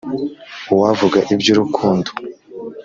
Uwavuga 0.73 1.17
iby'urukundo 1.33 2.09